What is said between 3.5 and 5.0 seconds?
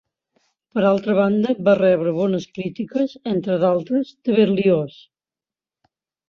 d'altres de Berlioz.